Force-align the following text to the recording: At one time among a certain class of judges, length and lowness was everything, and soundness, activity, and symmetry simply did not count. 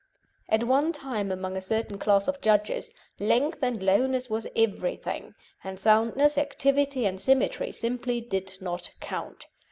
At 0.49 0.63
one 0.63 0.93
time 0.93 1.31
among 1.31 1.55
a 1.55 1.61
certain 1.61 1.99
class 1.99 2.27
of 2.27 2.41
judges, 2.41 2.91
length 3.19 3.59
and 3.61 3.83
lowness 3.83 4.31
was 4.31 4.47
everything, 4.55 5.35
and 5.63 5.79
soundness, 5.79 6.39
activity, 6.39 7.05
and 7.05 7.21
symmetry 7.21 7.71
simply 7.71 8.19
did 8.19 8.57
not 8.61 8.89
count. 8.99 9.45